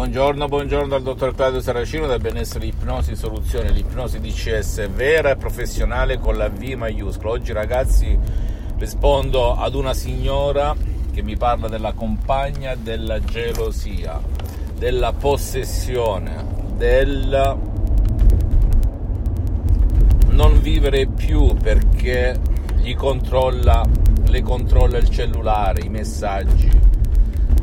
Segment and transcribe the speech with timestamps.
[0.00, 6.18] Buongiorno, buongiorno dal dottor Claudio Saracino da Benessere Ipnosi Soluzione, l'ipnosi DCS vera e professionale
[6.18, 7.32] con la V maiuscola.
[7.32, 8.18] Oggi ragazzi
[8.78, 10.74] rispondo ad una signora
[11.12, 14.18] che mi parla della compagna, della gelosia,
[14.74, 16.46] della possessione,
[16.76, 17.58] del
[20.30, 22.40] non vivere più perché
[22.76, 23.84] gli controlla,
[24.28, 26.89] le controlla il cellulare, i messaggi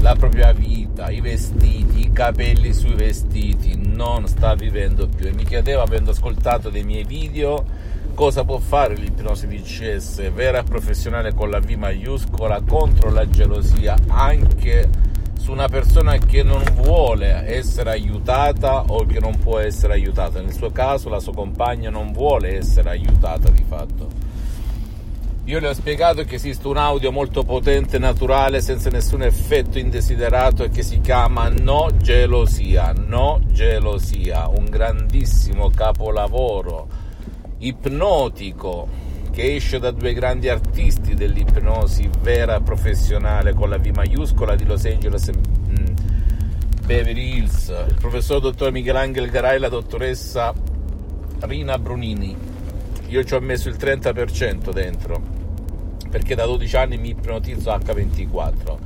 [0.00, 5.26] la propria vita, i vestiti, i capelli sui vestiti, non sta vivendo più.
[5.26, 7.64] E mi chiedeva, avendo ascoltato dei miei video,
[8.14, 13.96] cosa può fare l'ipnosi DCS vera e professionale con la V maiuscola contro la gelosia
[14.08, 14.88] anche
[15.38, 20.40] su una persona che non vuole essere aiutata o che non può essere aiutata.
[20.40, 24.08] Nel suo caso la sua compagna non vuole essere aiutata di fatto
[25.44, 30.62] io le ho spiegato che esiste un audio molto potente, naturale, senza nessun effetto indesiderato
[30.62, 36.86] e che si chiama No Gelosia, No Gelosia, un grandissimo capolavoro
[37.58, 38.86] ipnotico
[39.32, 44.84] che esce da due grandi artisti dell'ipnosi vera professionale con la V maiuscola di Los
[44.84, 45.94] Angeles mm,
[46.84, 50.52] Beverly Hills, il professor dottor Michelangelo Garai e la dottoressa
[51.40, 52.50] Rina Brunini
[53.12, 55.20] io ci ho messo il 30% dentro
[56.08, 58.76] perché da 12 anni mi ipnotizzo H24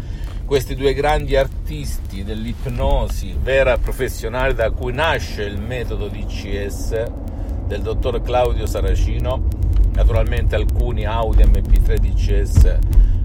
[0.44, 7.04] questi due grandi artisti dell'ipnosi vera e professionale da cui nasce il metodo DCS
[7.66, 9.46] del dottor Claudio Saracino
[9.92, 12.78] naturalmente alcuni audio MP3 DCS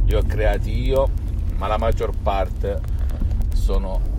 [0.05, 1.09] li ho creati io
[1.57, 2.79] ma la maggior parte
[3.55, 4.10] sono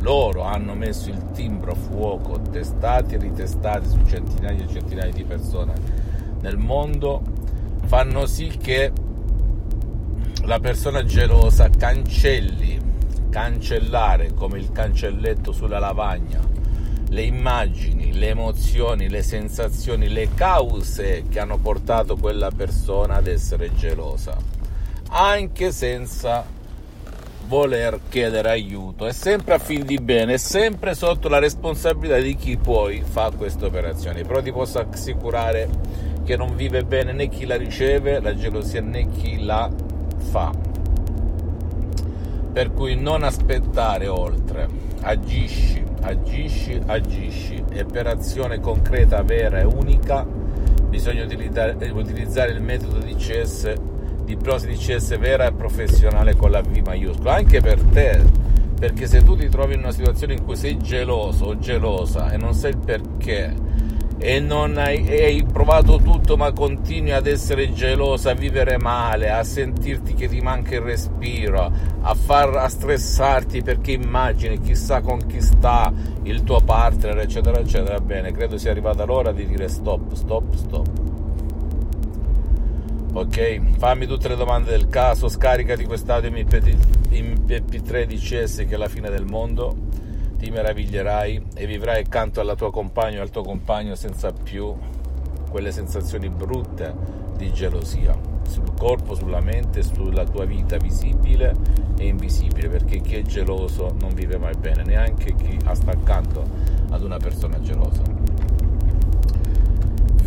[0.00, 5.24] loro hanno messo il timbro a fuoco, testati e ritestati su centinaia e centinaia di
[5.24, 5.72] persone
[6.40, 7.22] nel mondo,
[7.86, 8.92] fanno sì che
[10.44, 12.78] la persona gelosa cancelli,
[13.28, 16.40] cancellare come il cancelletto sulla lavagna,
[17.08, 23.74] le immagini, le emozioni, le sensazioni, le cause che hanno portato quella persona ad essere
[23.74, 24.36] gelosa,
[25.08, 26.44] anche senza
[27.50, 32.36] voler chiedere aiuto, è sempre a fin di bene, è sempre sotto la responsabilità di
[32.36, 34.22] chi poi fa queste operazioni.
[34.22, 35.68] Però ti posso assicurare
[36.24, 39.68] che non vive bene né chi la riceve, la gelosia, né chi la
[40.30, 40.52] fa.
[42.52, 44.68] Per cui non aspettare oltre,
[45.00, 50.24] agisci, agisci, agisci e per azione concreta, vera e unica
[50.88, 53.72] bisogna utilizzare, il metodo di CS
[54.30, 58.20] di ipnosi DCS vera e professionale con la V maiuscola, anche per te,
[58.78, 62.36] perché se tu ti trovi in una situazione in cui sei geloso o gelosa e
[62.36, 63.68] non sai il perché
[64.22, 69.30] e non hai, e hai provato tutto ma continui ad essere gelosa, a vivere male,
[69.30, 75.26] a sentirti che ti manca il respiro, a, far, a stressarti perché immagini chissà con
[75.26, 75.92] chi sta
[76.22, 81.09] il tuo partner, eccetera, eccetera, bene, credo sia arrivata l'ora di dire stop, stop, stop
[83.12, 83.76] ok?
[83.78, 89.24] Fammi tutte le domande del caso, scaricati quest'audio MP3 DCS che è la fine del
[89.24, 89.76] mondo,
[90.38, 94.74] ti meraviglierai e vivrai accanto alla tua compagna o al tuo compagno senza più
[95.50, 96.94] quelle sensazioni brutte
[97.36, 98.16] di gelosia
[98.46, 101.54] sul corpo, sulla mente, sulla tua vita visibile
[101.96, 106.44] e invisibile, perché chi è geloso non vive mai bene, neanche chi sta accanto
[106.90, 108.19] ad una persona gelosa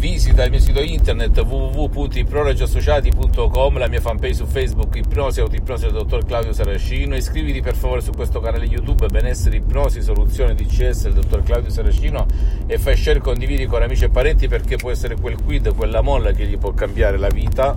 [0.03, 6.25] visita il mio sito internet www.ipronologiassociati.com, la mia fanpage su Facebook Ipnosi Autoipnosi del dottor
[6.25, 7.15] Claudio Saracino.
[7.15, 12.25] Iscriviti per favore su questo canale YouTube Benessere Ipnosi Soluzione DCS del dottor Claudio Saracino
[12.67, 16.33] e fai share, condividi con amici e parenti perché può essere quel quid, quella molla
[16.33, 17.73] che gli può cambiare la vita.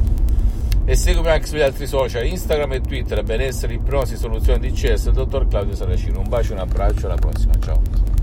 [0.84, 5.46] E seguimi anche sugli altri social, Instagram e Twitter, Benessere Ipnosi Soluzione DCS del dottor
[5.46, 6.18] Claudio Saracino.
[6.18, 8.15] Un bacio, un abbraccio, alla prossima, ciao.